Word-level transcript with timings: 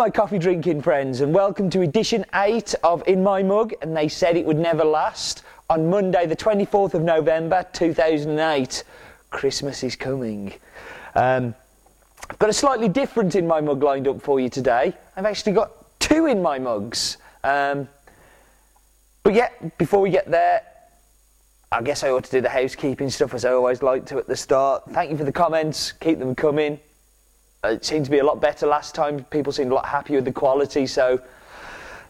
my 0.00 0.08
coffee 0.08 0.38
drinking 0.38 0.80
friends, 0.80 1.20
and 1.20 1.34
welcome 1.34 1.68
to 1.68 1.82
edition 1.82 2.24
8 2.34 2.74
of 2.82 3.06
In 3.06 3.22
My 3.22 3.42
Mug, 3.42 3.74
and 3.82 3.94
they 3.94 4.08
said 4.08 4.34
it 4.34 4.46
would 4.46 4.56
never 4.56 4.82
last. 4.82 5.42
On 5.68 5.90
Monday, 5.90 6.24
the 6.24 6.34
24th 6.34 6.94
of 6.94 7.02
November 7.02 7.66
2008, 7.74 8.82
Christmas 9.28 9.84
is 9.84 9.96
coming. 9.96 10.54
Um, 11.14 11.54
I've 12.30 12.38
got 12.38 12.48
a 12.48 12.54
slightly 12.54 12.88
different 12.88 13.34
In 13.34 13.46
My 13.46 13.60
Mug 13.60 13.82
lined 13.82 14.08
up 14.08 14.22
for 14.22 14.40
you 14.40 14.48
today. 14.48 14.94
I've 15.18 15.26
actually 15.26 15.52
got 15.52 15.70
two 16.00 16.24
In 16.24 16.40
My 16.40 16.58
Mugs. 16.58 17.18
Um, 17.44 17.86
but 19.22 19.34
yeah, 19.34 19.50
before 19.76 20.00
we 20.00 20.08
get 20.08 20.30
there, 20.30 20.62
I 21.70 21.82
guess 21.82 22.02
I 22.04 22.08
ought 22.08 22.24
to 22.24 22.30
do 22.30 22.40
the 22.40 22.48
housekeeping 22.48 23.10
stuff 23.10 23.34
as 23.34 23.44
I 23.44 23.52
always 23.52 23.82
like 23.82 24.06
to 24.06 24.16
at 24.16 24.26
the 24.26 24.36
start. 24.36 24.90
Thank 24.92 25.10
you 25.10 25.18
for 25.18 25.24
the 25.24 25.30
comments, 25.30 25.92
keep 25.92 26.18
them 26.18 26.34
coming. 26.34 26.80
It 27.62 27.84
seemed 27.84 28.06
to 28.06 28.10
be 28.10 28.20
a 28.20 28.24
lot 28.24 28.40
better 28.40 28.66
last 28.66 28.94
time. 28.94 29.22
People 29.24 29.52
seemed 29.52 29.70
a 29.70 29.74
lot 29.74 29.84
happier 29.84 30.16
with 30.16 30.24
the 30.24 30.32
quality, 30.32 30.86
so 30.86 31.20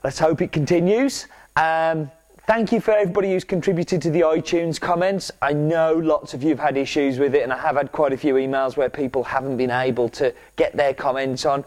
let's 0.04 0.16
hope 0.16 0.40
it 0.42 0.52
continues. 0.52 1.26
Um, 1.56 2.08
thank 2.46 2.70
you 2.70 2.80
for 2.80 2.92
everybody 2.92 3.32
who's 3.32 3.42
contributed 3.42 4.00
to 4.02 4.10
the 4.10 4.20
iTunes 4.20 4.80
comments. 4.80 5.32
I 5.42 5.52
know 5.52 5.94
lots 5.94 6.34
of 6.34 6.44
you 6.44 6.50
have 6.50 6.60
had 6.60 6.76
issues 6.76 7.18
with 7.18 7.34
it, 7.34 7.42
and 7.42 7.52
I 7.52 7.58
have 7.58 7.74
had 7.74 7.90
quite 7.90 8.12
a 8.12 8.16
few 8.16 8.34
emails 8.34 8.76
where 8.76 8.88
people 8.88 9.24
haven't 9.24 9.56
been 9.56 9.72
able 9.72 10.08
to 10.10 10.32
get 10.54 10.76
their 10.76 10.94
comments 10.94 11.44
on. 11.44 11.64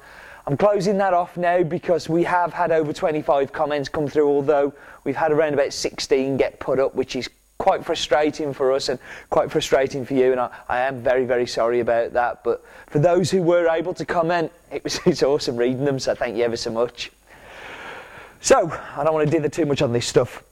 I'm 0.47 0.55
closing 0.55 0.97
that 0.99 1.13
off 1.13 1.35
now 1.35 1.61
because 1.61 2.07
we 2.07 2.23
have 2.23 2.53
had 2.53 2.71
over 2.71 2.93
25 2.93 3.51
comments 3.51 3.89
come 3.89 4.07
through, 4.07 4.29
although 4.29 4.73
we've 5.03 5.17
had 5.17 5.33
around 5.33 5.55
about 5.55 5.73
16 5.73 6.37
get 6.37 6.57
put 6.57 6.79
up, 6.79 6.95
which 6.95 7.17
is 7.17 7.29
quite 7.57 7.85
frustrating 7.85 8.53
for 8.53 8.71
us 8.73 8.89
and 8.89 8.99
quite 9.29 9.51
frustrating 9.51 10.05
for 10.05 10.13
you. 10.13 10.31
And 10.31 10.39
I, 10.39 10.49
I, 10.67 10.79
am 10.81 11.01
very, 11.01 11.25
very 11.25 11.47
sorry 11.47 11.79
about 11.79 12.13
that. 12.13 12.43
But 12.43 12.63
for 12.87 12.99
those 12.99 13.31
who 13.31 13.41
were 13.41 13.67
able 13.67 13.93
to 13.93 14.05
comment, 14.05 14.51
it 14.71 14.83
was 14.83 14.99
it's 15.05 15.23
awesome 15.23 15.55
reading 15.55 15.85
them. 15.85 15.99
So 15.99 16.15
thank 16.15 16.35
you 16.37 16.43
ever 16.43 16.57
so 16.57 16.71
much. 16.71 17.11
So 18.41 18.69
I 18.95 19.03
don't 19.03 19.13
want 19.13 19.29
to 19.29 19.31
dither 19.31 19.49
too 19.49 19.65
much 19.65 19.81
on 19.81 19.93
this 19.93 20.05
stuff. 20.05 20.43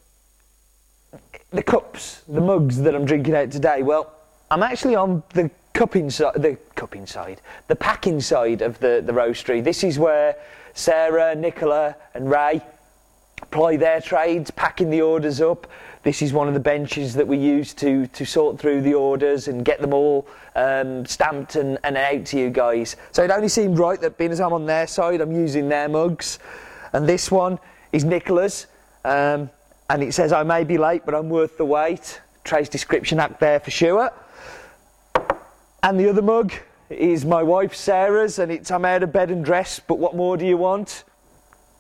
The 1.52 1.64
cups, 1.64 2.22
the 2.28 2.40
mugs 2.40 2.80
that 2.82 2.96
I'm 2.96 3.04
drinking 3.04 3.36
out 3.36 3.52
today. 3.52 3.84
Well, 3.84 4.14
I'm 4.50 4.64
actually 4.64 4.96
on 4.96 5.24
the 5.34 5.52
cupping 5.74 6.10
side, 6.10 6.36
the 6.36 6.58
cupping 6.76 7.06
side, 7.06 7.42
the 7.68 7.76
packing 7.76 8.22
side 8.22 8.62
of 8.62 8.80
the 8.80 9.04
the 9.06 9.12
roastery. 9.12 9.62
This 9.62 9.84
is 9.84 10.00
where 10.00 10.38
Sarah, 10.74 11.36
Nicola, 11.36 11.96
and 12.14 12.30
Ray 12.30 12.62
ply 13.50 13.78
their 13.78 14.02
trades, 14.02 14.52
packing 14.52 14.90
the 14.90 15.02
orders 15.02 15.42
up. 15.42 15.68
This 16.04 16.22
is 16.22 16.34
one 16.34 16.48
of 16.48 16.54
the 16.54 16.60
benches 16.60 17.14
that 17.16 17.28
we 17.28 17.38
use 17.38 17.74
to, 17.76 18.08
to 18.08 18.26
sort 18.26 18.60
through 18.60 18.82
the 18.82 18.94
orders 18.94 19.48
and 19.48 19.64
get 19.64 19.82
them 19.82 19.94
all 19.94 20.28
um, 20.56 21.06
stamped 21.06 21.56
and, 21.56 21.78
and 21.84 21.98
out 21.98 22.26
to 22.28 22.40
you 22.40 22.50
guys. 22.50 22.96
So 23.12 23.24
it 23.24 23.32
only 23.32 23.50
seemed 23.50 23.78
right 23.78 24.00
that 24.02 24.18
being 24.18 24.32
as 24.32 24.40
I'm 24.40 24.54
on 24.54 24.66
their 24.66 24.88
side, 24.88 25.22
I'm 25.22 25.32
using 25.32 25.70
their 25.70 25.90
mugs. 25.90 26.40
And 26.94 27.08
this 27.08 27.32
one 27.32 27.60
is 27.92 28.04
Nicola's. 28.04 28.68
Um, 29.06 29.50
and 29.90 30.02
it 30.04 30.14
says, 30.14 30.32
I 30.32 30.44
may 30.44 30.64
be 30.64 30.78
late, 30.78 31.04
but 31.06 31.14
I'm 31.14 31.30
worth 31.30 31.58
the 31.58 31.66
wait. 31.66 32.22
Trace 32.44 32.70
description 32.70 33.20
act 33.20 33.40
there 33.40 33.60
for 33.60 33.72
sure. 33.72 34.12
And 35.84 36.00
the 36.00 36.10
other 36.10 36.22
mug 36.22 36.54
is 36.90 37.26
my 37.26 37.44
wife 37.44 37.76
Sarah's, 37.76 38.40
and 38.40 38.52
it's 38.52 38.72
I'm 38.72 38.86
out 38.86 39.04
of 39.04 39.12
bed 39.12 39.32
and 39.32 39.44
dressed, 39.44 39.88
but 39.88 39.98
what 39.98 40.16
more 40.16 40.38
do 40.38 40.46
you 40.46 40.58
want? 40.58 41.04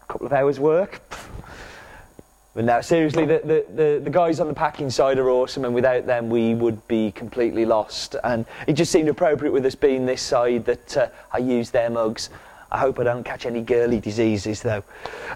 A 0.04 0.06
couple 0.12 0.28
of 0.28 0.34
hours' 0.34 0.59
work. 0.59 1.02
But 2.54 2.66
now, 2.66 2.82
seriously, 2.82 3.26
the, 3.26 3.40
the, 3.40 3.66
the, 3.74 4.02
the, 4.04 4.10
guys 4.10 4.42
on 4.42 4.48
the 4.48 4.54
packing 4.54 4.90
side 4.90 5.18
are 5.18 5.30
awesome, 5.30 5.64
and 5.64 5.74
without 5.74 6.06
them, 6.06 6.30
we 6.30 6.54
would 6.54 6.86
be 6.90 7.12
completely 7.14 7.66
lost. 7.66 8.17
And 8.26 8.45
it 8.67 8.73
just 8.73 8.92
seemed 8.92 9.08
appropriate 9.08 9.52
with 9.52 9.66
us 9.66 9.76
being 9.76 10.06
this 10.06 10.22
side 10.22 10.66
that 10.66 10.98
uh, 10.98 11.08
I 11.32 11.38
use 11.38 11.70
their 11.70 11.90
mugs. 11.90 12.30
I 12.70 12.78
hope 12.78 13.00
I 13.00 13.04
don't 13.04 13.23
catch 13.23 13.45
any 13.45 13.61
girly 13.61 14.02
diseases, 14.02 14.61
though. 14.61 14.84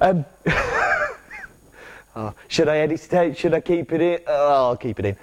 Um, 0.02 0.26
oh, 2.18 2.34
should 2.50 2.68
I 2.68 2.80
edit 2.80 3.06
it 3.06 3.14
out? 3.14 3.38
Should 3.38 3.54
I 3.54 3.62
keep 3.62 3.94
it 3.94 4.02
in? 4.02 4.20
Oh, 4.28 4.66
I'll 4.66 4.78
keep 4.78 5.00
it 5.00 5.06
in. 5.06 5.18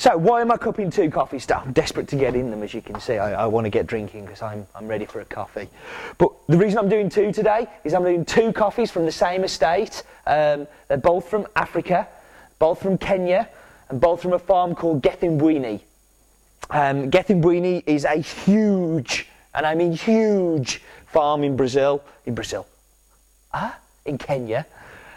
So, 0.00 0.16
why 0.16 0.40
am 0.40 0.50
I 0.50 0.56
cupping 0.56 0.88
two 0.88 1.10
coffees? 1.10 1.46
I'm 1.50 1.74
desperate 1.74 2.08
to 2.08 2.16
get 2.16 2.34
in 2.34 2.50
them, 2.50 2.62
as 2.62 2.72
you 2.72 2.80
can 2.80 2.98
see. 3.00 3.18
I, 3.18 3.42
I 3.42 3.44
want 3.44 3.66
to 3.66 3.68
get 3.68 3.86
drinking 3.86 4.24
because 4.24 4.40
I'm, 4.40 4.66
I'm 4.74 4.88
ready 4.88 5.04
for 5.04 5.20
a 5.20 5.26
coffee. 5.26 5.68
But 6.16 6.32
the 6.48 6.56
reason 6.56 6.78
I'm 6.78 6.88
doing 6.88 7.10
two 7.10 7.32
today 7.32 7.66
is 7.84 7.92
I'm 7.92 8.04
doing 8.04 8.24
two 8.24 8.50
coffees 8.54 8.90
from 8.90 9.04
the 9.04 9.12
same 9.12 9.44
estate. 9.44 10.02
Um, 10.26 10.66
they're 10.88 10.96
both 10.96 11.28
from 11.28 11.46
Africa, 11.54 12.08
both 12.58 12.80
from 12.80 12.96
Kenya, 12.96 13.50
and 13.90 14.00
both 14.00 14.22
from 14.22 14.32
a 14.32 14.38
farm 14.38 14.74
called 14.74 15.02
Gethumbwini. 15.02 15.82
Um, 16.70 17.10
is 17.86 18.06
a 18.06 18.16
huge, 18.16 19.28
and 19.54 19.66
I 19.66 19.74
mean 19.74 19.92
huge, 19.92 20.80
farm 21.08 21.44
in 21.44 21.56
Brazil. 21.56 22.02
In 22.24 22.34
Brazil? 22.34 22.66
Ah, 23.52 23.78
in 24.06 24.16
Kenya. 24.16 24.64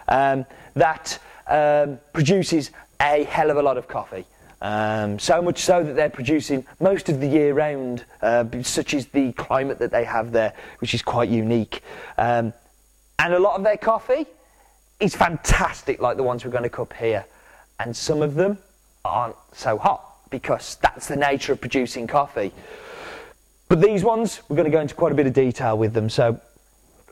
Um, 0.09 0.45
that 0.73 1.19
um, 1.47 2.01
produces 2.11 2.71
a 2.99 3.23
hell 3.23 3.49
of 3.49 3.55
a 3.55 3.61
lot 3.61 3.77
of 3.77 3.87
coffee. 3.87 4.25
Um, 4.63 5.19
so 5.19 5.41
much 5.41 5.59
so 5.59 5.83
that 5.83 5.97
they're 5.97 6.09
producing 6.09 6.65
most 6.79 7.09
of 7.09 7.19
the 7.19 7.27
year 7.27 7.53
round, 7.53 8.05
uh, 8.21 8.45
such 8.61 8.93
is 8.93 9.07
the 9.07 9.33
climate 9.33 9.77
that 9.79 9.91
they 9.91 10.05
have 10.05 10.31
there, 10.31 10.53
which 10.79 10.93
is 10.93 11.01
quite 11.01 11.27
unique. 11.27 11.83
Um, 12.17 12.53
and 13.19 13.33
a 13.33 13.39
lot 13.39 13.57
of 13.57 13.65
their 13.65 13.75
coffee 13.75 14.25
is 15.01 15.13
fantastic, 15.15 16.01
like 16.01 16.15
the 16.15 16.23
ones 16.23 16.45
we're 16.45 16.51
going 16.51 16.63
to 16.63 16.69
cup 16.69 16.93
here. 16.93 17.25
And 17.77 17.95
some 17.95 18.21
of 18.21 18.35
them 18.35 18.57
aren't 19.03 19.35
so 19.51 19.77
hot 19.77 20.29
because 20.29 20.75
that's 20.75 21.09
the 21.09 21.17
nature 21.17 21.51
of 21.51 21.59
producing 21.59 22.07
coffee. 22.07 22.53
But 23.67 23.81
these 23.81 24.01
ones, 24.05 24.41
we're 24.47 24.55
going 24.55 24.71
to 24.71 24.71
go 24.71 24.79
into 24.79 24.95
quite 24.95 25.11
a 25.11 25.15
bit 25.15 25.27
of 25.27 25.33
detail 25.33 25.77
with 25.77 25.93
them. 25.93 26.09
So, 26.09 26.39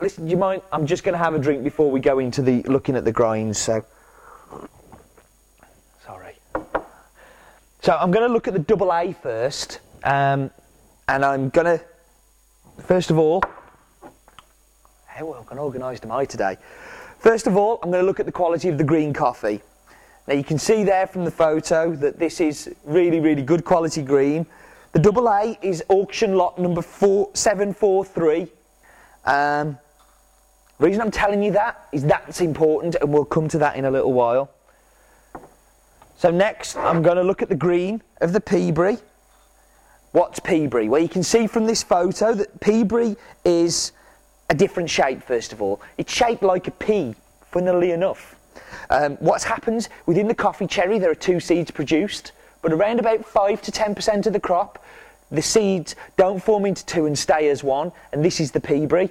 listen, 0.00 0.24
do 0.24 0.30
you 0.30 0.38
mind? 0.38 0.62
I'm 0.72 0.86
just 0.86 1.04
going 1.04 1.12
to 1.12 1.18
have 1.18 1.34
a 1.34 1.38
drink 1.38 1.64
before 1.64 1.90
we 1.90 2.00
go 2.00 2.18
into 2.18 2.40
the 2.40 2.62
looking 2.62 2.96
at 2.96 3.04
the 3.04 3.12
grinds. 3.12 3.58
So. 3.58 3.84
So 7.82 7.96
I'm 7.96 8.12
going 8.12 8.24
to 8.24 8.32
look 8.32 8.46
at 8.46 8.54
the 8.54 8.60
double 8.60 8.92
A 8.92 9.12
first, 9.12 9.80
um, 10.04 10.52
and 11.08 11.24
I'm 11.24 11.48
going 11.48 11.66
to, 11.66 11.84
first 12.78 13.10
of 13.10 13.18
all, 13.18 13.42
how 15.06 15.26
well 15.26 15.44
organised 15.58 16.04
am 16.04 16.12
I 16.12 16.24
today? 16.24 16.58
First 17.18 17.48
of 17.48 17.56
all, 17.56 17.80
I'm 17.82 17.90
going 17.90 18.00
to 18.00 18.06
look 18.06 18.20
at 18.20 18.26
the 18.26 18.30
quality 18.30 18.68
of 18.68 18.78
the 18.78 18.84
green 18.84 19.12
coffee. 19.12 19.62
Now 20.28 20.34
you 20.34 20.44
can 20.44 20.60
see 20.60 20.84
there 20.84 21.08
from 21.08 21.24
the 21.24 21.32
photo 21.32 21.92
that 21.96 22.20
this 22.20 22.40
is 22.40 22.72
really, 22.84 23.18
really 23.18 23.42
good 23.42 23.64
quality 23.64 24.02
green. 24.02 24.46
The 24.92 25.00
double 25.00 25.28
A 25.28 25.58
is 25.60 25.82
auction 25.88 26.36
lot 26.36 26.60
number 26.60 26.82
four, 26.82 27.30
743. 27.34 28.46
Um, 29.24 29.76
reason 30.78 31.00
I'm 31.00 31.10
telling 31.10 31.42
you 31.42 31.50
that 31.50 31.88
is 31.90 32.04
that's 32.04 32.42
important, 32.42 32.94
and 33.00 33.12
we'll 33.12 33.24
come 33.24 33.48
to 33.48 33.58
that 33.58 33.74
in 33.74 33.86
a 33.86 33.90
little 33.90 34.12
while. 34.12 34.52
So 36.16 36.30
next, 36.30 36.76
I'm 36.76 37.02
going 37.02 37.16
to 37.16 37.22
look 37.22 37.42
at 37.42 37.48
the 37.48 37.56
green 37.56 38.02
of 38.20 38.32
the 38.32 38.40
Peaberry. 38.40 39.00
What's 40.12 40.40
Peaberry? 40.40 40.88
Well, 40.88 41.00
you 41.00 41.08
can 41.08 41.22
see 41.22 41.46
from 41.46 41.66
this 41.66 41.82
photo 41.82 42.34
that 42.34 42.60
Peaberry 42.60 43.16
is 43.44 43.92
a 44.50 44.54
different 44.54 44.90
shape, 44.90 45.22
first 45.22 45.52
of 45.52 45.62
all. 45.62 45.80
It's 45.96 46.12
shaped 46.12 46.42
like 46.42 46.68
a 46.68 46.70
pea, 46.70 47.14
funnily 47.50 47.92
enough. 47.92 48.36
Um, 48.90 49.16
what 49.16 49.42
happens 49.42 49.88
within 50.06 50.28
the 50.28 50.34
coffee 50.34 50.66
cherry, 50.66 50.98
there 50.98 51.10
are 51.10 51.14
two 51.14 51.40
seeds 51.40 51.70
produced, 51.70 52.32
but 52.60 52.72
around 52.72 53.00
about 53.00 53.24
5 53.24 53.62
to 53.62 53.72
10% 53.72 54.26
of 54.26 54.32
the 54.32 54.40
crop, 54.40 54.84
the 55.30 55.42
seeds 55.42 55.96
don't 56.18 56.42
form 56.42 56.66
into 56.66 56.84
two 56.84 57.06
and 57.06 57.18
stay 57.18 57.48
as 57.48 57.64
one, 57.64 57.90
and 58.12 58.22
this 58.22 58.38
is 58.38 58.50
the 58.50 58.60
Peaberry. 58.60 59.10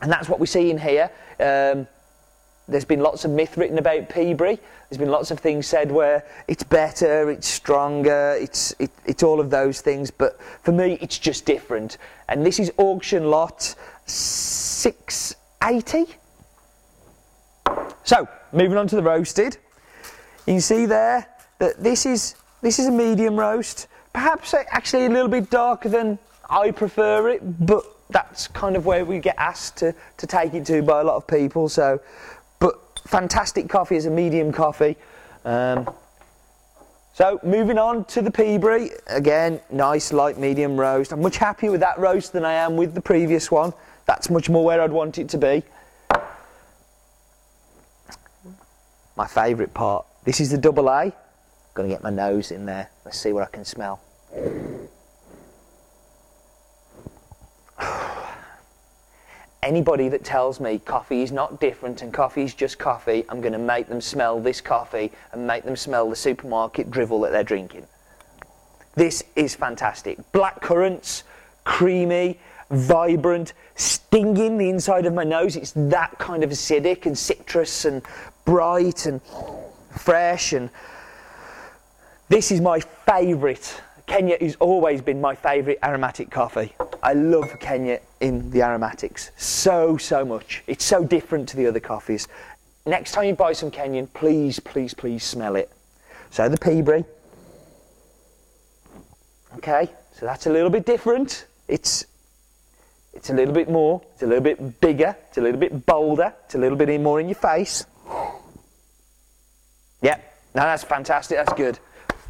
And 0.00 0.10
that's 0.10 0.28
what 0.28 0.40
we 0.40 0.46
see 0.46 0.70
in 0.70 0.78
here. 0.78 1.10
Um, 1.38 1.86
there's 2.68 2.84
been 2.84 3.00
lots 3.00 3.24
of 3.24 3.30
myth 3.30 3.56
written 3.56 3.78
about 3.78 4.08
Peaberry. 4.08 4.58
There's 4.88 4.98
been 4.98 5.10
lots 5.10 5.30
of 5.30 5.38
things 5.38 5.66
said 5.66 5.90
where 5.90 6.24
it's 6.48 6.64
better, 6.64 7.30
it's 7.30 7.46
stronger, 7.46 8.36
it's, 8.40 8.74
it, 8.78 8.90
it's 9.04 9.22
all 9.22 9.38
of 9.38 9.50
those 9.50 9.80
things. 9.80 10.10
But 10.10 10.40
for 10.62 10.72
me, 10.72 10.98
it's 11.00 11.18
just 11.18 11.44
different. 11.44 11.98
And 12.28 12.44
this 12.44 12.58
is 12.58 12.72
auction 12.76 13.30
lot 13.30 13.74
680. 14.06 16.06
So, 18.02 18.28
moving 18.52 18.76
on 18.76 18.88
to 18.88 18.96
the 18.96 19.02
roasted. 19.02 19.58
You 20.46 20.54
can 20.54 20.60
see 20.60 20.86
there 20.86 21.26
that 21.58 21.82
this 21.82 22.04
is, 22.04 22.34
this 22.62 22.78
is 22.78 22.86
a 22.86 22.92
medium 22.92 23.36
roast. 23.36 23.86
Perhaps 24.12 24.54
actually 24.54 25.06
a 25.06 25.10
little 25.10 25.28
bit 25.28 25.50
darker 25.50 25.88
than 25.88 26.18
I 26.48 26.72
prefer 26.72 27.28
it, 27.28 27.66
but 27.66 27.84
that's 28.10 28.48
kind 28.48 28.76
of 28.76 28.86
where 28.86 29.04
we 29.04 29.18
get 29.18 29.36
asked 29.38 29.76
to, 29.78 29.94
to 30.16 30.26
take 30.26 30.54
it 30.54 30.64
to 30.66 30.82
by 30.82 31.00
a 31.00 31.04
lot 31.04 31.16
of 31.16 31.26
people. 31.26 31.68
So 31.68 32.00
fantastic 33.06 33.68
coffee 33.68 33.96
is 33.96 34.06
a 34.06 34.10
medium 34.10 34.52
coffee. 34.52 34.96
Um, 35.44 35.88
so 37.14 37.40
moving 37.42 37.78
on 37.78 38.04
to 38.06 38.20
the 38.20 38.30
Peaberry, 38.30 38.90
again, 39.06 39.60
nice 39.70 40.12
light 40.12 40.38
medium 40.38 40.78
roast. 40.78 41.12
I'm 41.12 41.22
much 41.22 41.38
happier 41.38 41.70
with 41.70 41.80
that 41.80 41.98
roast 41.98 42.32
than 42.32 42.44
I 42.44 42.52
am 42.52 42.76
with 42.76 42.94
the 42.94 43.00
previous 43.00 43.50
one. 43.50 43.72
That's 44.04 44.28
much 44.28 44.50
more 44.50 44.64
where 44.64 44.80
I'd 44.80 44.92
want 44.92 45.18
it 45.18 45.28
to 45.30 45.38
be. 45.38 45.62
My 49.16 49.26
favourite 49.26 49.72
part. 49.72 50.04
This 50.24 50.40
is 50.40 50.50
the 50.50 50.58
double 50.58 50.90
A. 50.90 51.12
Gonna 51.72 51.88
get 51.88 52.02
my 52.02 52.10
nose 52.10 52.50
in 52.50 52.66
there. 52.66 52.90
Let's 53.04 53.18
see 53.18 53.32
what 53.32 53.42
I 53.42 53.46
can 53.46 53.64
smell. 53.64 54.00
Anybody 59.66 60.08
that 60.08 60.22
tells 60.22 60.60
me 60.60 60.78
coffee 60.78 61.22
is 61.22 61.32
not 61.32 61.60
different 61.60 62.00
and 62.00 62.14
coffee 62.14 62.44
is 62.44 62.54
just 62.54 62.78
coffee, 62.78 63.24
I'm 63.28 63.40
going 63.40 63.52
to 63.52 63.58
make 63.58 63.88
them 63.88 64.00
smell 64.00 64.40
this 64.40 64.60
coffee 64.60 65.10
and 65.32 65.44
make 65.44 65.64
them 65.64 65.74
smell 65.74 66.08
the 66.08 66.14
supermarket 66.14 66.88
drivel 66.88 67.20
that 67.22 67.32
they're 67.32 67.42
drinking. 67.42 67.86
This 68.94 69.24
is 69.34 69.56
fantastic. 69.56 70.18
Black 70.30 70.60
currants, 70.62 71.24
creamy, 71.64 72.38
vibrant, 72.70 73.54
stinging 73.74 74.56
the 74.56 74.70
inside 74.70 75.04
of 75.04 75.12
my 75.12 75.24
nose. 75.24 75.56
It's 75.56 75.72
that 75.72 76.16
kind 76.18 76.44
of 76.44 76.50
acidic 76.50 77.04
and 77.04 77.18
citrus 77.18 77.84
and 77.84 78.02
bright 78.44 79.04
and 79.04 79.20
fresh. 79.90 80.52
And 80.52 80.70
this 82.28 82.52
is 82.52 82.60
my 82.60 82.78
favourite. 82.80 83.82
Kenya 84.06 84.36
has 84.40 84.56
always 84.56 85.00
been 85.02 85.20
my 85.20 85.34
favourite 85.34 85.78
aromatic 85.82 86.30
coffee. 86.30 86.74
I 87.02 87.12
love 87.12 87.58
Kenya 87.60 88.00
in 88.20 88.50
the 88.50 88.62
aromatics 88.62 89.30
so, 89.36 89.96
so 89.96 90.24
much. 90.24 90.62
It's 90.66 90.84
so 90.84 91.04
different 91.04 91.48
to 91.50 91.56
the 91.56 91.66
other 91.66 91.80
coffees. 91.80 92.28
Next 92.86 93.12
time 93.12 93.26
you 93.26 93.34
buy 93.34 93.52
some 93.52 93.70
Kenyan, 93.70 94.08
please, 94.14 94.60
please, 94.60 94.94
please 94.94 95.24
smell 95.24 95.56
it. 95.56 95.70
So 96.30 96.48
the 96.48 96.56
Peaberry. 96.56 97.04
Okay, 99.56 99.90
so 100.12 100.26
that's 100.26 100.46
a 100.46 100.50
little 100.50 100.70
bit 100.70 100.86
different. 100.86 101.46
It's 101.66 102.06
it's 103.12 103.30
a 103.30 103.32
little 103.32 103.54
bit 103.54 103.70
more, 103.70 104.02
it's 104.12 104.22
a 104.22 104.26
little 104.26 104.44
bit 104.44 104.80
bigger, 104.80 105.16
it's 105.28 105.38
a 105.38 105.40
little 105.40 105.58
bit 105.58 105.86
bolder, 105.86 106.34
it's 106.44 106.54
a 106.54 106.58
little 106.58 106.76
bit 106.76 107.00
more 107.00 107.18
in 107.18 107.28
your 107.28 107.34
face. 107.34 107.86
Yeah, 110.02 110.20
now 110.54 110.64
that's 110.64 110.84
fantastic, 110.84 111.38
that's 111.38 111.54
good. 111.54 111.78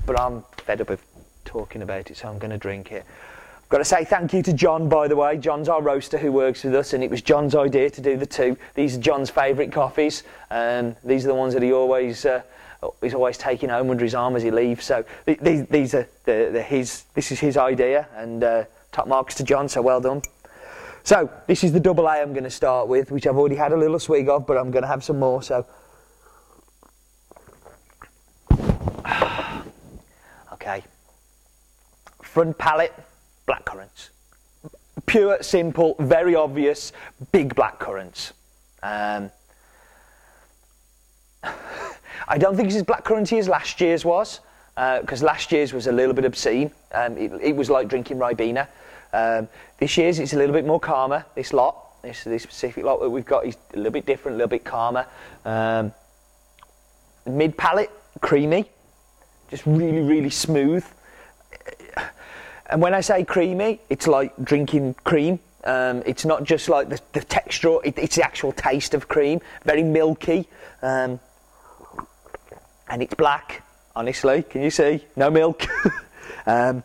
But 0.06 0.18
I'm 0.20 0.44
fed 0.58 0.80
up 0.80 0.90
of 0.90 1.02
talking 1.46 1.80
about 1.80 2.10
it, 2.10 2.18
so 2.18 2.28
I'm 2.28 2.38
going 2.38 2.50
to 2.50 2.58
drink 2.58 2.92
it. 2.92 3.06
I've 3.66 3.70
got 3.70 3.78
to 3.78 3.84
say 3.84 4.04
thank 4.04 4.32
you 4.32 4.42
to 4.42 4.52
John, 4.52 4.88
by 4.88 5.08
the 5.08 5.16
way. 5.16 5.38
John's 5.38 5.68
our 5.68 5.82
roaster 5.82 6.18
who 6.18 6.30
works 6.30 6.62
with 6.62 6.74
us, 6.74 6.92
and 6.92 7.02
it 7.02 7.10
was 7.10 7.22
John's 7.22 7.54
idea 7.54 7.90
to 7.90 8.00
do 8.00 8.16
the 8.16 8.26
two. 8.26 8.56
These 8.74 8.96
are 8.96 9.00
John's 9.00 9.30
favourite 9.30 9.72
coffees, 9.72 10.22
and 10.50 10.94
these 11.02 11.24
are 11.24 11.28
the 11.28 11.34
ones 11.34 11.54
that 11.54 11.62
he 11.62 11.72
always. 11.72 12.24
Uh, 12.24 12.42
he's 13.00 13.14
always 13.14 13.38
taking 13.38 13.70
home 13.70 13.90
under 13.90 14.04
his 14.04 14.14
arm 14.14 14.36
as 14.36 14.44
he 14.44 14.50
leaves. 14.50 14.84
So 14.84 15.04
these, 15.24 15.66
these 15.66 15.94
are 15.94 16.06
the, 16.24 16.50
the 16.52 16.62
his. 16.62 17.04
This 17.14 17.32
is 17.32 17.40
his 17.40 17.56
idea, 17.56 18.06
and 18.14 18.44
uh, 18.44 18.64
top 18.92 19.08
marks 19.08 19.34
to 19.36 19.42
John. 19.42 19.68
So 19.68 19.82
well 19.82 20.00
done. 20.00 20.22
So 21.02 21.28
this 21.46 21.64
is 21.64 21.72
the 21.72 21.80
double 21.80 22.06
A 22.06 22.20
I'm 22.20 22.32
going 22.32 22.44
to 22.44 22.50
start 22.50 22.86
with, 22.86 23.10
which 23.10 23.26
I've 23.26 23.36
already 23.36 23.56
had 23.56 23.72
a 23.72 23.76
little 23.76 23.98
swig 23.98 24.28
of, 24.28 24.46
but 24.46 24.56
I'm 24.56 24.70
going 24.70 24.82
to 24.82 24.88
have 24.88 25.02
some 25.02 25.18
more. 25.18 25.42
So, 25.42 25.66
okay. 30.52 30.84
Front 32.36 32.58
palate, 32.58 32.92
black 33.46 33.64
currants. 33.64 34.10
Pure, 35.06 35.42
simple, 35.42 35.96
very 35.98 36.34
obvious, 36.34 36.92
big 37.32 37.54
black 37.54 37.78
currants. 37.78 38.34
Um, 38.82 39.30
I 42.28 42.36
don't 42.36 42.54
think 42.54 42.66
it's 42.66 42.76
as 42.76 42.82
black 42.82 43.06
curranty 43.06 43.38
as 43.38 43.48
last 43.48 43.80
year's 43.80 44.04
was, 44.04 44.40
because 44.74 45.22
uh, 45.22 45.26
last 45.26 45.50
year's 45.50 45.72
was 45.72 45.86
a 45.86 45.92
little 45.92 46.12
bit 46.12 46.26
obscene. 46.26 46.70
Um, 46.92 47.16
it, 47.16 47.32
it 47.40 47.56
was 47.56 47.70
like 47.70 47.88
drinking 47.88 48.18
Ribena. 48.18 48.68
Um, 49.14 49.48
this 49.78 49.96
year's 49.96 50.18
it's 50.18 50.34
a 50.34 50.36
little 50.36 50.52
bit 50.52 50.66
more 50.66 50.78
calmer. 50.78 51.24
This 51.34 51.54
lot, 51.54 52.02
this 52.02 52.22
this 52.24 52.42
specific 52.42 52.84
lot 52.84 53.00
that 53.00 53.08
we've 53.08 53.24
got 53.24 53.46
is 53.46 53.56
a 53.72 53.78
little 53.78 53.92
bit 53.92 54.04
different, 54.04 54.34
a 54.34 54.36
little 54.36 54.50
bit 54.50 54.62
calmer. 54.62 55.06
Um, 55.46 55.90
mid 57.24 57.56
palate, 57.56 57.90
creamy, 58.20 58.66
just 59.48 59.64
really 59.64 60.02
really 60.02 60.28
smooth. 60.28 60.84
And 62.68 62.82
when 62.82 62.94
I 62.94 63.00
say 63.00 63.24
creamy, 63.24 63.80
it's 63.88 64.06
like 64.06 64.32
drinking 64.42 64.94
cream. 65.04 65.38
Um, 65.64 66.02
it's 66.06 66.24
not 66.24 66.44
just 66.44 66.68
like 66.68 66.88
the, 66.88 67.00
the 67.12 67.20
texture; 67.20 67.78
it, 67.84 67.98
it's 67.98 68.16
the 68.16 68.24
actual 68.24 68.52
taste 68.52 68.94
of 68.94 69.08
cream. 69.08 69.40
Very 69.64 69.82
milky, 69.82 70.48
um, 70.82 71.20
and 72.88 73.02
it's 73.02 73.14
black. 73.14 73.62
Honestly, 73.94 74.42
can 74.42 74.62
you 74.62 74.70
see? 74.70 75.04
No 75.16 75.30
milk. 75.30 75.64
um, 76.46 76.82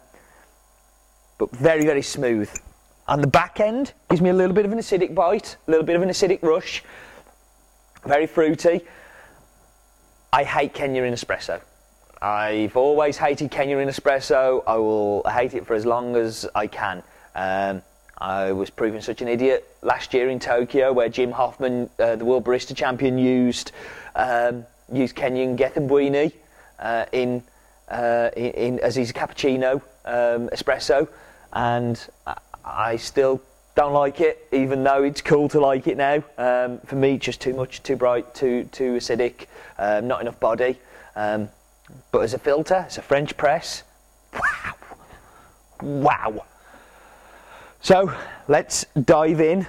but 1.38 1.52
very, 1.52 1.86
very 1.86 2.02
smooth. 2.02 2.50
On 3.08 3.20
the 3.20 3.28
back 3.28 3.60
end, 3.60 3.94
gives 4.10 4.22
me 4.22 4.30
a 4.30 4.34
little 4.34 4.54
bit 4.54 4.66
of 4.66 4.72
an 4.72 4.78
acidic 4.78 5.14
bite, 5.14 5.58
a 5.68 5.72
little 5.72 5.86
bit 5.86 5.96
of 5.96 6.02
an 6.02 6.10
acidic 6.10 6.42
rush. 6.42 6.84
Very 8.06 8.28
fruity. 8.28 8.82
I 10.32 10.44
hate 10.44 10.74
Kenya 10.74 11.04
in 11.04 11.14
espresso. 11.14 11.62
I've 12.22 12.78
always 12.78 13.18
hated 13.18 13.50
Kenya 13.50 13.80
in 13.80 13.90
espresso. 13.90 14.64
I 14.68 14.76
will 14.76 15.24
hate 15.24 15.56
it 15.56 15.66
for 15.66 15.74
as 15.74 15.86
long 15.86 16.16
as 16.16 16.48
I 16.54 16.68
can. 16.68 17.02
Um, 17.34 17.82
I 18.18 18.52
was 18.52 18.70
proven 18.70 19.02
such 19.02 19.24
an 19.24 19.28
idiot 19.28 19.68
last 19.82 20.14
year 20.14 20.30
in 20.30 20.40
Tokyo, 20.40 20.94
where 20.94 21.10
Jim 21.10 21.32
Hoffmann, 21.32 21.90
uh, 21.98 22.16
the 22.16 22.26
world 22.26 22.44
barista 22.44 22.76
champion, 22.76 23.18
used 23.18 23.72
um, 24.16 24.66
used 24.94 25.16
Kenyan 25.16 25.56
Gethin 25.56 26.32
uh, 26.80 27.06
in, 27.12 27.42
uh, 27.90 28.30
in, 28.36 28.52
in, 28.52 28.80
as 28.80 28.96
his 28.96 29.12
cappuccino 29.12 29.82
um, 30.06 30.50
espresso 30.50 31.08
and 31.54 32.08
I 32.64 32.98
still 32.98 33.42
don't 33.76 33.94
like 33.94 34.22
it, 34.22 34.48
even 34.52 34.84
though 34.84 35.04
it's 35.04 35.22
cool 35.22 35.50
to 35.50 35.60
like 35.60 35.88
it 35.88 35.98
now. 35.98 36.24
Um, 36.38 36.80
for 36.80 36.96
me, 36.96 37.18
just 37.18 37.42
too 37.42 37.54
much, 37.54 37.82
too 37.82 37.96
bright, 37.96 38.36
too 38.36 38.66
too 38.66 38.94
acidic, 38.94 39.48
um, 39.80 40.08
not 40.08 40.22
enough 40.22 40.40
body. 40.40 40.78
Um, 41.16 41.50
but 42.12 42.20
as 42.20 42.34
a 42.34 42.40
filter, 42.40 42.86
as 42.88 42.98
a 42.98 43.02
French 43.02 43.36
press, 43.38 43.84
wow, 44.34 44.76
wow. 45.82 46.46
So 47.82 48.14
let's 48.48 48.86
dive 49.06 49.42
in 49.42 49.68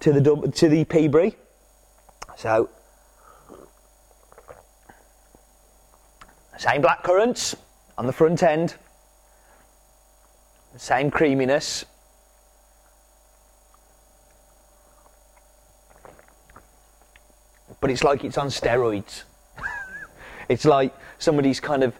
to 0.00 0.12
the 0.12 0.52
to 0.54 0.68
the 0.68 0.84
Peaberry. 0.84 1.34
So 2.36 2.68
same 6.58 6.80
black 6.80 7.02
currants 7.02 7.56
on 7.98 8.06
the 8.06 8.12
front 8.12 8.42
end 8.42 8.74
same 10.76 11.10
creaminess. 11.10 11.84
But 17.80 17.90
it's 17.90 18.04
like 18.04 18.24
it's 18.24 18.38
on 18.38 18.48
steroids. 18.48 19.24
It's 20.52 20.64
like 20.66 20.94
somebody's 21.18 21.60
kind 21.60 21.82
of 21.82 21.94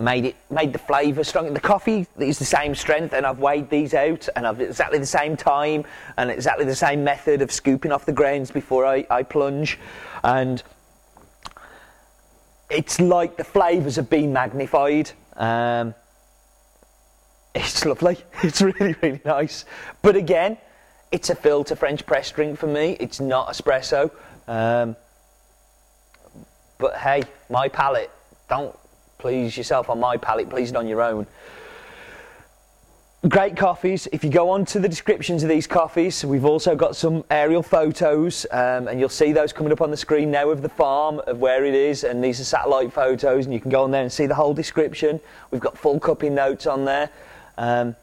made 0.00 0.24
it 0.24 0.36
made 0.50 0.72
the 0.72 0.78
flavour 0.78 1.22
strong. 1.22 1.54
The 1.54 1.60
coffee 1.60 2.06
is 2.18 2.38
the 2.38 2.44
same 2.44 2.74
strength, 2.74 3.12
and 3.12 3.24
I've 3.24 3.38
weighed 3.38 3.70
these 3.70 3.94
out, 3.94 4.28
and 4.34 4.46
I've 4.46 4.60
exactly 4.60 4.98
the 4.98 5.06
same 5.06 5.36
time, 5.36 5.84
and 6.16 6.30
exactly 6.30 6.64
the 6.64 6.74
same 6.74 7.04
method 7.04 7.40
of 7.40 7.52
scooping 7.52 7.92
off 7.92 8.04
the 8.04 8.12
grains 8.12 8.50
before 8.50 8.84
I, 8.84 9.06
I 9.08 9.22
plunge, 9.22 9.78
and 10.24 10.60
it's 12.68 13.00
like 13.00 13.36
the 13.36 13.44
flavours 13.44 13.94
have 13.96 14.10
been 14.10 14.32
magnified. 14.32 15.12
Um, 15.36 15.94
it's 17.54 17.84
lovely. 17.84 18.18
It's 18.42 18.60
really, 18.60 18.96
really 19.00 19.20
nice. 19.24 19.64
But 20.02 20.16
again, 20.16 20.58
it's 21.12 21.30
a 21.30 21.36
filter 21.36 21.76
French 21.76 22.04
press 22.04 22.32
drink 22.32 22.58
for 22.58 22.66
me. 22.66 22.96
It's 22.98 23.20
not 23.20 23.48
espresso. 23.48 24.10
Um, 24.48 24.96
but 26.78 26.96
hey, 26.96 27.22
my 27.50 27.68
palate. 27.68 28.10
Don't 28.48 28.76
please 29.18 29.56
yourself 29.56 29.88
on 29.88 30.00
my 30.00 30.16
palate, 30.16 30.50
please 30.50 30.70
it 30.70 30.76
on 30.76 30.86
your 30.86 31.02
own. 31.02 31.26
Great 33.26 33.56
coffees. 33.56 34.06
If 34.12 34.22
you 34.22 34.28
go 34.28 34.50
on 34.50 34.66
to 34.66 34.78
the 34.78 34.88
descriptions 34.88 35.42
of 35.42 35.48
these 35.48 35.66
coffees, 35.66 36.22
we've 36.26 36.44
also 36.44 36.76
got 36.76 36.94
some 36.94 37.24
aerial 37.30 37.62
photos, 37.62 38.44
um, 38.50 38.86
and 38.86 39.00
you'll 39.00 39.08
see 39.08 39.32
those 39.32 39.50
coming 39.50 39.72
up 39.72 39.80
on 39.80 39.90
the 39.90 39.96
screen 39.96 40.30
now 40.30 40.50
of 40.50 40.60
the 40.60 40.68
farm, 40.68 41.22
of 41.26 41.38
where 41.38 41.64
it 41.64 41.74
is, 41.74 42.04
and 42.04 42.22
these 42.22 42.38
are 42.38 42.44
satellite 42.44 42.92
photos, 42.92 43.46
and 43.46 43.54
you 43.54 43.60
can 43.60 43.70
go 43.70 43.82
on 43.82 43.90
there 43.90 44.02
and 44.02 44.12
see 44.12 44.26
the 44.26 44.34
whole 44.34 44.52
description. 44.52 45.18
We've 45.50 45.60
got 45.62 45.78
full 45.78 45.98
cupping 45.98 46.34
notes 46.34 46.66
on 46.66 46.84
there. 46.84 47.08
Um, 47.56 47.96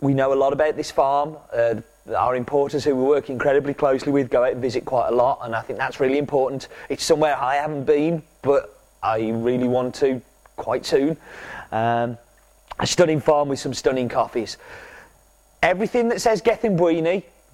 we 0.00 0.14
know 0.14 0.32
a 0.32 0.34
lot 0.34 0.54
about 0.54 0.76
this 0.76 0.90
farm. 0.90 1.36
Uh, 1.52 1.82
our 2.16 2.36
importers, 2.36 2.84
who 2.84 2.94
we 2.96 3.04
work 3.04 3.30
incredibly 3.30 3.74
closely 3.74 4.12
with, 4.12 4.30
go 4.30 4.44
out 4.44 4.52
and 4.52 4.62
visit 4.62 4.84
quite 4.84 5.08
a 5.08 5.14
lot, 5.14 5.40
and 5.42 5.54
I 5.54 5.62
think 5.62 5.78
that's 5.78 6.00
really 6.00 6.18
important. 6.18 6.68
It's 6.88 7.04
somewhere 7.04 7.36
I 7.36 7.56
haven't 7.56 7.84
been, 7.84 8.22
but 8.42 8.78
I 9.02 9.28
really 9.30 9.68
want 9.68 9.94
to 9.96 10.20
quite 10.56 10.84
soon. 10.84 11.16
Um, 11.72 12.18
a 12.78 12.86
stunning 12.86 13.20
farm 13.20 13.48
with 13.48 13.58
some 13.58 13.74
stunning 13.74 14.08
coffees. 14.08 14.56
Everything 15.62 16.08
that 16.08 16.20
says 16.20 16.40
Gethin 16.40 16.76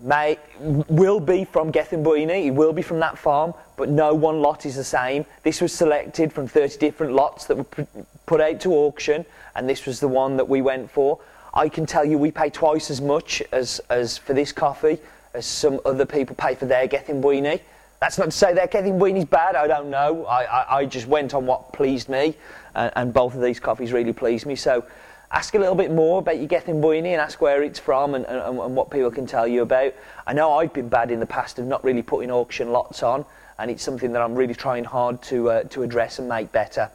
may 0.00 0.38
will 0.60 1.20
be 1.20 1.44
from 1.44 1.70
Gethin 1.70 2.04
It 2.30 2.50
will 2.50 2.72
be 2.72 2.82
from 2.82 3.00
that 3.00 3.16
farm, 3.16 3.54
but 3.76 3.88
no 3.88 4.14
one 4.14 4.42
lot 4.42 4.66
is 4.66 4.76
the 4.76 4.84
same. 4.84 5.24
This 5.42 5.60
was 5.60 5.72
selected 5.72 6.32
from 6.32 6.46
30 6.46 6.78
different 6.78 7.12
lots 7.12 7.46
that 7.46 7.56
were 7.56 7.86
put 8.26 8.40
out 8.40 8.60
to 8.60 8.72
auction, 8.72 9.24
and 9.54 9.68
this 9.68 9.86
was 9.86 10.00
the 10.00 10.08
one 10.08 10.36
that 10.36 10.48
we 10.48 10.62
went 10.62 10.90
for. 10.90 11.18
I 11.54 11.68
can 11.68 11.86
tell 11.86 12.04
you 12.04 12.18
we 12.18 12.32
pay 12.32 12.50
twice 12.50 12.90
as 12.90 13.00
much 13.00 13.40
as, 13.52 13.80
as 13.88 14.18
for 14.18 14.34
this 14.34 14.50
coffee 14.50 14.98
as 15.34 15.46
some 15.46 15.80
other 15.84 16.04
people 16.04 16.34
pay 16.34 16.56
for 16.56 16.66
their 16.66 16.88
Gethumbwini. 16.88 17.60
That's 18.00 18.18
not 18.18 18.26
to 18.26 18.30
say 18.32 18.52
their 18.52 18.66
Gethumbwini's 18.66 19.24
bad, 19.24 19.54
I 19.54 19.68
don't 19.68 19.88
know. 19.88 20.26
I, 20.26 20.44
I, 20.44 20.76
I, 20.78 20.84
just 20.84 21.06
went 21.06 21.32
on 21.32 21.46
what 21.46 21.72
pleased 21.72 22.08
me, 22.08 22.36
and, 22.74 22.92
and 22.96 23.14
both 23.14 23.34
of 23.34 23.40
these 23.40 23.60
coffees 23.60 23.92
really 23.92 24.12
pleased 24.12 24.46
me. 24.46 24.56
So 24.56 24.84
ask 25.30 25.54
a 25.54 25.58
little 25.58 25.76
bit 25.76 25.92
more 25.92 26.18
about 26.18 26.38
your 26.38 26.48
Gethin 26.48 26.84
and 26.84 27.06
ask 27.20 27.40
where 27.40 27.62
it's 27.62 27.78
from 27.78 28.14
and, 28.16 28.26
and, 28.26 28.58
and 28.58 28.76
what 28.76 28.90
people 28.90 29.12
can 29.12 29.26
tell 29.26 29.46
you 29.46 29.62
about. 29.62 29.94
I 30.26 30.32
know 30.32 30.54
I've 30.58 30.72
been 30.72 30.88
bad 30.88 31.12
in 31.12 31.20
the 31.20 31.26
past 31.26 31.60
of 31.60 31.66
not 31.66 31.84
really 31.84 32.02
putting 32.02 32.32
auction 32.32 32.72
lots 32.72 33.04
on, 33.04 33.24
and 33.60 33.70
it's 33.70 33.82
something 33.82 34.12
that 34.12 34.22
I'm 34.22 34.34
really 34.34 34.54
trying 34.54 34.84
hard 34.84 35.22
to, 35.24 35.50
uh, 35.50 35.62
to 35.64 35.84
address 35.84 36.18
and 36.18 36.28
make 36.28 36.50
better. 36.50 36.90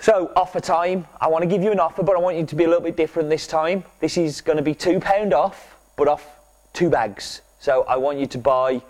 So, 0.00 0.30
offer 0.36 0.60
time. 0.60 1.08
I 1.20 1.26
want 1.26 1.42
to 1.42 1.48
give 1.48 1.60
you 1.60 1.72
an 1.72 1.80
offer, 1.80 2.04
but 2.04 2.14
I 2.14 2.20
want 2.20 2.36
you 2.36 2.46
to 2.46 2.54
be 2.54 2.62
a 2.62 2.68
little 2.68 2.82
bit 2.82 2.96
different 2.96 3.28
this 3.28 3.48
time. 3.48 3.82
This 3.98 4.16
is 4.16 4.40
going 4.40 4.56
to 4.56 4.62
be 4.62 4.72
£2 4.72 5.32
off, 5.32 5.76
but 5.96 6.06
off 6.06 6.24
two 6.72 6.88
bags. 6.88 7.40
So, 7.58 7.82
I 7.82 7.96
want 7.96 8.18
you 8.18 8.26
to 8.28 8.38
buy, 8.38 8.80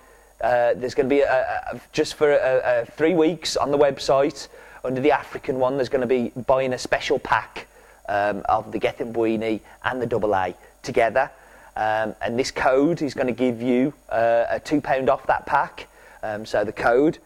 uh, 0.42 0.74
there's 0.74 0.94
going 0.94 1.08
to 1.08 1.14
be, 1.14 1.22
a, 1.22 1.62
a, 1.72 1.80
just 1.92 2.14
for 2.14 2.32
a, 2.32 2.86
three 2.92 3.14
weeks 3.14 3.56
on 3.56 3.70
the 3.70 3.78
website, 3.78 4.48
under 4.84 5.00
the 5.00 5.10
African 5.12 5.58
one, 5.58 5.76
there's 5.76 5.88
going 5.88 6.02
to 6.02 6.06
be 6.06 6.28
buying 6.42 6.74
a 6.74 6.78
special 6.78 7.18
pack 7.18 7.68
um, 8.10 8.42
of 8.46 8.70
the 8.70 8.78
Gethumbwini 8.78 9.60
and 9.84 10.02
the 10.02 10.06
Double 10.06 10.34
A 10.34 10.54
together. 10.82 11.30
Um, 11.74 12.14
and 12.20 12.38
this 12.38 12.50
code 12.50 13.00
is 13.00 13.14
going 13.14 13.28
to 13.28 13.32
give 13.32 13.62
you 13.62 13.94
uh, 14.10 14.44
a 14.50 14.60
£2 14.60 15.08
off 15.08 15.26
that 15.26 15.46
pack. 15.46 15.88
Um, 16.22 16.44
so 16.44 16.64
the 16.64 16.72
code 16.72 17.18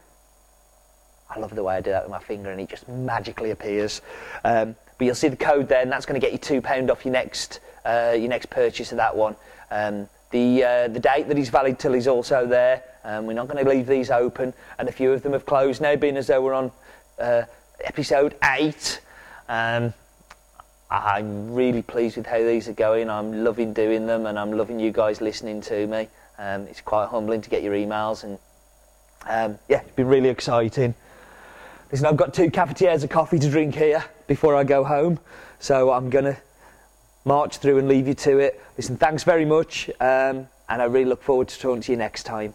I 1.34 1.38
love 1.38 1.54
the 1.54 1.62
way 1.62 1.76
I 1.76 1.80
do 1.80 1.90
that 1.90 2.04
with 2.04 2.10
my 2.10 2.20
finger 2.20 2.50
and 2.50 2.60
it 2.60 2.68
just 2.68 2.88
magically 2.88 3.50
appears. 3.50 4.02
Um, 4.44 4.76
but 4.98 5.06
you'll 5.06 5.14
see 5.14 5.28
the 5.28 5.36
code 5.36 5.68
there, 5.68 5.80
and 5.82 5.90
that's 5.90 6.06
going 6.06 6.20
to 6.20 6.24
get 6.24 6.32
you 6.32 6.38
two 6.38 6.60
pound 6.60 6.90
off 6.90 7.04
your 7.04 7.12
next 7.12 7.58
uh, 7.84 8.14
your 8.16 8.28
next 8.28 8.50
purchase 8.50 8.92
of 8.92 8.98
that 8.98 9.16
one. 9.16 9.34
Um, 9.70 10.08
the 10.30 10.62
uh, 10.62 10.88
the 10.88 11.00
date 11.00 11.28
that 11.28 11.38
is 11.38 11.48
valid 11.48 11.78
till 11.78 11.94
is 11.94 12.06
also 12.06 12.46
there. 12.46 12.84
Um, 13.04 13.26
we're 13.26 13.32
not 13.32 13.48
going 13.48 13.64
to 13.64 13.68
leave 13.68 13.86
these 13.86 14.10
open, 14.10 14.54
and 14.78 14.88
a 14.88 14.92
few 14.92 15.12
of 15.12 15.22
them 15.22 15.32
have 15.32 15.44
closed 15.44 15.80
now, 15.80 15.96
being 15.96 16.16
as 16.16 16.28
though 16.28 16.40
we're 16.40 16.54
on 16.54 16.70
uh, 17.18 17.42
episode 17.82 18.36
eight. 18.44 19.00
Um, 19.48 19.92
I'm 20.88 21.52
really 21.52 21.82
pleased 21.82 22.16
with 22.16 22.26
how 22.26 22.38
these 22.38 22.68
are 22.68 22.74
going. 22.74 23.10
I'm 23.10 23.44
loving 23.44 23.72
doing 23.72 24.06
them, 24.06 24.26
and 24.26 24.38
I'm 24.38 24.52
loving 24.52 24.78
you 24.78 24.92
guys 24.92 25.20
listening 25.20 25.62
to 25.62 25.86
me. 25.86 26.08
Um, 26.38 26.68
it's 26.68 26.80
quite 26.80 27.08
humbling 27.08 27.40
to 27.40 27.50
get 27.50 27.62
your 27.62 27.74
emails, 27.74 28.22
and 28.22 28.38
um, 29.28 29.58
yeah, 29.68 29.80
it's 29.80 29.96
been 29.96 30.06
really 30.06 30.28
exciting. 30.28 30.94
Listen, 31.92 32.06
I've 32.06 32.16
got 32.16 32.32
two 32.32 32.50
cafetières 32.50 33.04
of 33.04 33.10
coffee 33.10 33.38
to 33.38 33.50
drink 33.50 33.74
here 33.74 34.02
before 34.26 34.56
I 34.56 34.64
go 34.64 34.82
home, 34.82 35.20
so 35.60 35.92
I'm 35.92 36.08
going 36.08 36.24
to 36.24 36.38
march 37.26 37.58
through 37.58 37.76
and 37.76 37.86
leave 37.86 38.08
you 38.08 38.14
to 38.14 38.38
it. 38.38 38.58
Listen, 38.78 38.96
thanks 38.96 39.24
very 39.24 39.44
much, 39.44 39.90
um, 40.00 40.48
and 40.70 40.80
I 40.80 40.84
really 40.84 41.04
look 41.04 41.22
forward 41.22 41.48
to 41.48 41.60
talking 41.60 41.82
to 41.82 41.92
you 41.92 41.98
next 41.98 42.22
time. 42.22 42.54